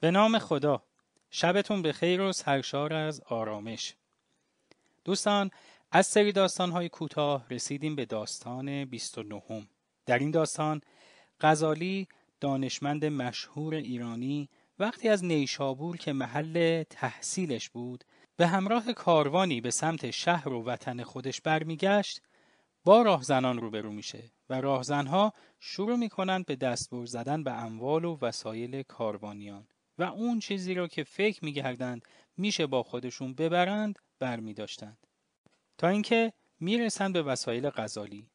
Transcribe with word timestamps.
به 0.00 0.10
نام 0.10 0.38
خدا. 0.38 0.82
شبتون 1.30 1.82
به 1.82 1.92
خیر 1.92 2.20
و 2.20 2.32
سرشار 2.32 2.92
از 2.92 3.20
آرامش. 3.20 3.94
دوستان 5.04 5.50
از 5.92 6.06
سری 6.06 6.32
داستانهای 6.32 6.88
کوتاه 6.88 7.46
رسیدیم 7.50 7.96
به 7.96 8.04
داستان 8.04 8.84
29 8.84 9.66
در 10.06 10.18
این 10.18 10.30
داستان 10.30 10.80
غزالی 11.40 12.08
دانشمند 12.40 13.04
مشهور 13.04 13.74
ایرانی 13.74 14.48
وقتی 14.78 15.08
از 15.08 15.24
نیشابور 15.24 15.96
که 15.96 16.12
محل 16.12 16.82
تحصیلش 16.82 17.70
بود 17.70 18.04
به 18.36 18.46
همراه 18.46 18.92
کاروانی 18.92 19.60
به 19.60 19.70
سمت 19.70 20.10
شهر 20.10 20.48
و 20.48 20.64
وطن 20.64 21.02
خودش 21.02 21.40
برمیگشت 21.40 22.20
با 22.84 23.02
راهزنان 23.02 23.58
روبرو 23.58 23.92
میشه 23.92 24.30
و 24.50 24.60
راهزنها 24.60 25.32
شروع 25.60 25.96
می‌کنند 25.96 26.46
به 26.46 26.56
دستبر 26.56 27.06
زدن 27.06 27.42
به 27.44 27.52
اموال 27.52 28.04
و 28.04 28.18
وسایل 28.22 28.82
کاروانیان. 28.82 29.66
و 29.98 30.02
اون 30.02 30.38
چیزی 30.38 30.74
رو 30.74 30.86
که 30.86 31.04
فکر 31.04 31.44
میگردند 31.44 32.02
میشه 32.36 32.66
با 32.66 32.82
خودشون 32.82 33.34
ببرند 33.34 33.98
برمی 34.18 34.54
داشتند. 34.54 35.06
تا 35.78 35.88
اینکه 35.88 36.32
می‌رسند 36.60 37.12
به 37.12 37.22
وسایل 37.22 37.70
غزالی. 37.70 38.30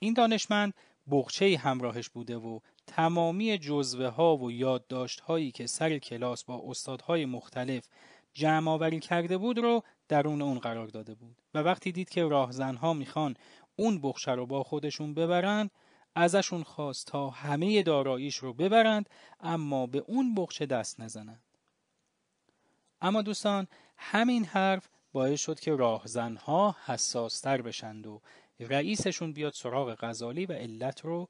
این 0.00 0.14
دانشمند 0.14 0.74
بغچه 1.10 1.56
همراهش 1.56 2.08
بوده 2.08 2.36
و 2.36 2.60
تمامی 2.86 3.58
جزوه 3.58 4.06
ها 4.06 4.36
و 4.36 4.52
یادداشت 4.52 5.20
هایی 5.20 5.50
که 5.50 5.66
سر 5.66 5.98
کلاس 5.98 6.44
با 6.44 6.62
استادهای 6.66 7.26
مختلف 7.26 7.88
جمع 8.32 8.70
آوری 8.70 9.00
کرده 9.00 9.38
بود 9.38 9.58
رو 9.58 9.82
درون 10.08 10.42
اون 10.42 10.58
قرار 10.58 10.86
داده 10.86 11.14
بود 11.14 11.42
و 11.54 11.58
وقتی 11.58 11.92
دید 11.92 12.08
که 12.08 12.24
راهزنها 12.24 12.92
می‌خوان 12.92 13.36
اون 13.76 14.00
بخشه 14.00 14.32
رو 14.32 14.46
با 14.46 14.62
خودشون 14.62 15.14
ببرند 15.14 15.70
ازشون 16.14 16.62
خواست 16.62 17.06
تا 17.06 17.30
همه 17.30 17.82
داراییش 17.82 18.36
رو 18.36 18.52
ببرند 18.52 19.10
اما 19.40 19.86
به 19.86 19.98
اون 19.98 20.34
بخچه 20.34 20.66
دست 20.66 21.00
نزنند. 21.00 21.42
اما 23.00 23.22
دوستان 23.22 23.66
همین 23.96 24.44
حرف 24.44 24.88
باعث 25.12 25.40
شد 25.40 25.60
که 25.60 25.72
راهزنها 25.74 26.76
حساستر 26.84 27.62
بشند 27.62 28.06
و 28.06 28.20
رئیسشون 28.60 29.32
بیاد 29.32 29.52
سراغ 29.52 29.96
غزالی 30.00 30.46
و 30.46 30.52
علت 30.52 31.00
رو 31.00 31.28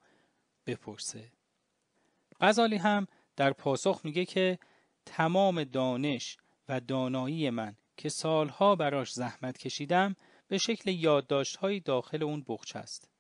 بپرسه. 0.67 1.33
غزالی 2.41 2.77
هم 2.77 3.07
در 3.37 3.53
پاسخ 3.53 4.01
میگه 4.05 4.25
که 4.25 4.59
تمام 5.07 5.65
دانش 5.65 6.37
و 6.69 6.81
دانایی 6.81 7.51
من 7.51 7.77
که 7.97 8.09
سالها 8.09 8.77
براش 8.77 9.13
زحمت 9.13 9.59
کشیدم 9.59 10.17
به 10.49 10.59
شکل 10.59 10.91
یادداشت‌های 10.91 11.81
داخل 11.81 12.23
اون 12.23 12.45
بخچه 12.49 12.79
است. 12.79 13.14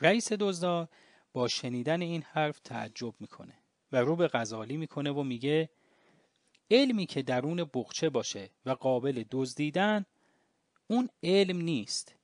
رئیس 0.00 0.32
دزدا 0.32 0.88
با 1.32 1.48
شنیدن 1.48 2.02
این 2.02 2.22
حرف 2.22 2.58
تعجب 2.58 3.14
می‌کنه 3.20 3.54
و 3.92 3.96
رو 3.96 4.16
به 4.16 4.28
غزالی 4.28 4.76
می‌کنه 4.76 5.10
و 5.10 5.22
میگه 5.22 5.70
علمی 6.70 7.06
که 7.06 7.22
درون 7.22 7.70
بخچه 7.74 8.10
باشه 8.10 8.50
و 8.66 8.70
قابل 8.70 9.24
دزدیدن 9.30 10.06
اون 10.86 11.08
علم 11.22 11.56
نیست. 11.56 12.14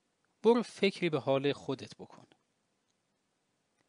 برو 0.43 0.63
فکری 0.63 1.11
به 1.11 1.19
حال 1.19 1.53
خودت 1.53 1.97
بکن. 1.97 2.27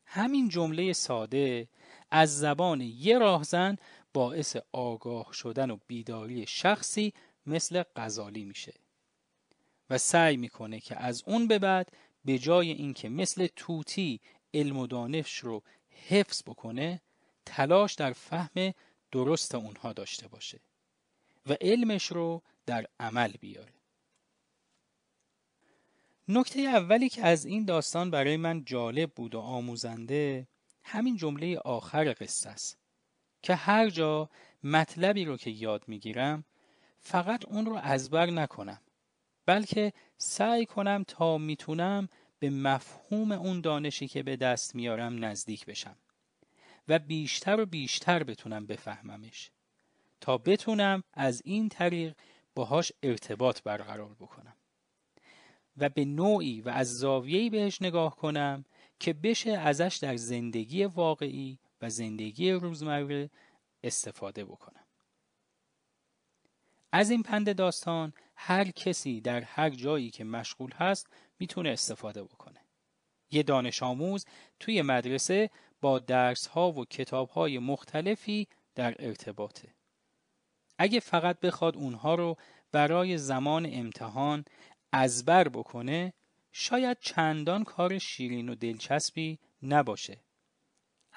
همین 0.06 0.50
جمله 0.50 0.94
ساده 0.94 1.68
از 2.12 2.40
زبان 2.40 2.82
یه 2.82 3.18
راهزن 3.18 3.76
باعث 4.14 4.58
آگاه 4.72 5.34
شدن 5.34 5.72
و 5.72 5.78
بیداری 5.88 6.46
شخصی 6.48 7.14
مثل 7.46 7.84
غزالی 7.96 8.46
میشه 8.46 8.74
و 9.90 9.98
سعی 9.98 10.38
می‌کنه 10.38 10.80
که 10.80 10.96
از 10.96 11.24
اون 11.28 11.48
به 11.48 11.60
بعد 11.60 11.92
به 12.26 12.40
جای 12.40 12.72
اینکه 12.72 13.10
مثل 13.10 13.48
توتی 13.56 14.22
علم 14.54 14.78
و 14.78 14.88
دانش 14.88 15.38
رو 15.38 15.64
حفظ 16.08 16.44
بکنه 16.44 17.02
تلاش 17.46 17.94
در 17.94 18.14
فهم 18.14 18.74
درست 19.12 19.56
اونها 19.56 19.94
داشته 19.94 20.28
باشه 20.28 20.60
و 21.46 21.56
علمش 21.62 22.06
رو 22.06 22.42
در 22.66 22.88
عمل 23.00 23.32
بیاره. 23.32 23.74
نکته 26.28 26.60
اولی 26.60 27.10
که 27.10 27.26
از 27.26 27.46
این 27.46 27.66
داستان 27.66 28.12
برای 28.12 28.38
من 28.38 28.66
جالب 28.66 29.12
بود 29.12 29.36
و 29.36 29.40
آموزنده 29.40 30.48
همین 30.84 31.18
جمله 31.18 31.58
آخر 31.58 32.16
قصه 32.20 32.50
است 32.50 32.78
که 33.42 33.56
هر 33.56 33.90
جا 33.90 34.30
مطلبی 34.64 35.26
رو 35.26 35.38
که 35.38 35.50
یاد 35.50 35.84
می‌گیرم 35.88 36.44
فقط 37.00 37.46
اون 37.46 37.66
رو 37.66 37.76
ازبر 37.76 38.26
نکنم. 38.26 38.82
بلکه 39.46 39.94
سعی 40.18 40.66
کنم 40.66 41.04
تا 41.08 41.38
می‌تونم 41.38 42.10
به 42.40 42.50
مفهوم 42.50 43.32
اون 43.32 43.62
دانشی 43.62 44.08
که 44.08 44.24
به 44.24 44.36
دست 44.36 44.76
میارم 44.76 45.26
نزدیک 45.26 45.66
بشم 45.66 45.98
و 46.88 47.00
بیشتر 47.00 47.60
و 47.60 47.66
بیشتر 47.66 48.24
بتونم 48.24 48.66
بفهممش 48.66 49.52
تا 50.22 50.38
بتونم 50.38 51.04
از 51.14 51.42
این 51.46 51.70
طریق 51.70 52.16
باهاش 52.56 52.92
ارتباط 53.04 53.62
برقرار 53.62 54.14
بکنم 54.14 54.56
و 55.78 55.90
به 55.90 56.06
نوعی 56.06 56.62
و 56.62 56.70
از 56.70 56.98
زاویه‌ای 56.98 57.50
بهش 57.50 57.82
نگاه 57.82 58.16
کنم 58.16 58.66
که 59.00 59.14
بشه 59.14 59.52
ازش 59.52 60.00
در 60.02 60.16
زندگی 60.16 60.86
واقعی 60.86 61.60
و 61.82 61.90
زندگی 61.90 62.52
روزمره 62.52 63.30
استفاده 63.84 64.46
بکنم. 64.46 64.85
از 66.96 67.10
این 67.10 67.24
پند 67.24 67.56
داستان 67.56 68.14
هر 68.36 68.72
کسی 68.72 69.22
در 69.22 69.42
هر 69.42 69.70
جایی 69.70 70.10
که 70.10 70.24
مشغول 70.24 70.72
هست 70.72 71.08
می‌تونه 71.40 71.70
استفاده 71.70 72.24
بکنه. 72.24 72.62
یه 73.32 73.44
دانش 73.44 73.84
آموز 73.84 74.26
توی 74.60 74.82
مدرسه 74.82 75.50
با 75.82 76.00
درس 76.00 76.48
ها 76.48 76.72
و 76.72 76.86
کتاب 76.86 77.30
های 77.30 77.60
مختلفی 77.60 78.48
در 78.76 78.96
ارتباطه. 79.00 79.76
اگه 80.78 81.00
فقط 81.00 81.40
بخواد 81.40 81.76
اونها 81.76 82.16
رو 82.16 82.38
برای 82.72 83.18
زمان 83.18 83.70
امتحان 83.72 84.46
ازبر 84.92 85.48
بکنه 85.48 86.14
شاید 86.52 86.98
چندان 87.02 87.64
کار 87.64 87.98
شیرین 87.98 88.50
و 88.50 88.56
دلچسبی 88.56 89.40
نباشه. 89.64 90.24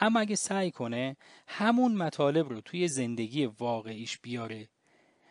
اما 0.00 0.20
اگه 0.20 0.36
سعی 0.36 0.70
کنه 0.70 1.16
همون 1.46 1.94
مطالب 1.94 2.48
رو 2.48 2.60
توی 2.60 2.88
زندگی 2.88 3.46
واقعیش 3.46 4.18
بیاره 4.18 4.68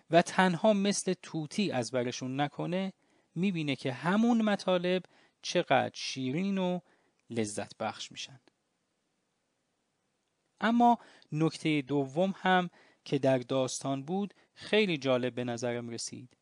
و 0.09 0.21
تنها 0.21 0.73
مثل 0.73 1.13
توتی 1.21 1.71
از 1.71 1.91
برشون 1.91 2.41
نکنه 2.41 2.93
می‌بینه 3.35 3.75
که 3.75 3.93
همون 3.93 4.41
مطالب 4.41 5.03
چقدر 5.41 5.91
شیرین 5.93 6.57
و 6.57 6.79
لذت 7.29 7.77
بخش 7.77 8.11
میشن. 8.11 8.39
اما 10.61 10.97
نکته 11.31 11.81
دوم 11.81 12.33
هم 12.37 12.69
که 13.05 13.19
در 13.19 13.37
داستان 13.37 14.03
بود 14.03 14.33
خیلی 14.53 14.97
جالب 14.97 15.35
به 15.35 15.43
نظرم 15.43 15.89
رسید 15.89 16.37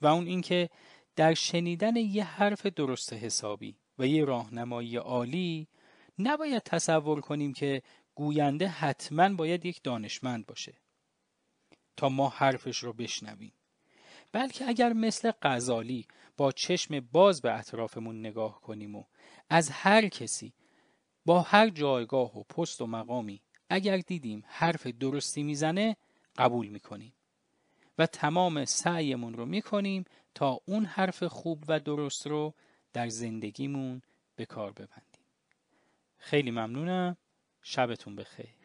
و 0.00 0.06
اون 0.06 0.26
اینکه 0.26 0.70
در 1.16 1.34
شنیدن 1.34 1.96
یه 1.96 2.24
حرف 2.24 2.66
درست 2.66 3.12
حسابی 3.12 3.76
و 3.98 4.06
یه 4.06 4.24
راهنمایی 4.24 4.96
عالی 4.96 5.68
نباید 6.18 6.62
تصور 6.62 7.20
کنیم 7.20 7.52
که 7.52 7.82
گوینده 8.14 8.68
حتما 8.68 9.34
باید 9.34 9.66
یک 9.66 9.82
دانشمند 9.82 10.46
باشه. 10.46 10.83
تا 11.96 12.08
ما 12.08 12.28
حرفش 12.28 12.78
رو 12.78 12.92
بشنویم. 12.92 13.52
بلکه 14.32 14.68
اگر 14.68 14.92
مثل 14.92 15.32
غزالی 15.42 16.06
با 16.36 16.52
چشم 16.52 17.00
باز 17.00 17.42
به 17.42 17.58
اطرافمون 17.58 18.20
نگاه 18.20 18.60
کنیم 18.60 18.96
و 18.96 19.04
از 19.50 19.70
هر 19.70 20.08
کسی 20.08 20.52
با 21.24 21.40
هر 21.40 21.68
جایگاه 21.68 22.38
و 22.38 22.42
پست 22.42 22.80
و 22.80 22.86
مقامی 22.86 23.40
اگر 23.68 23.96
دیدیم 23.96 24.42
حرف 24.46 24.86
درستی 24.86 25.42
می‌زنه 25.42 25.96
قبول 26.36 26.66
می‌کنیم. 26.66 27.12
و 27.98 28.06
تمام 28.06 28.64
سعیمون 28.64 29.34
رو 29.34 29.46
می‌کنیم 29.46 30.04
تا 30.34 30.60
اون 30.64 30.84
حرف 30.84 31.22
خوب 31.22 31.64
و 31.68 31.80
درست 31.80 32.26
رو 32.26 32.54
در 32.92 33.08
زندگیمون 33.08 34.02
به 34.36 34.46
کار 34.46 34.72
ببندیم. 34.72 35.24
خیلی 36.16 36.50
ممنونم. 36.50 37.16
شبتون 37.62 38.16
بخیر. 38.16 38.63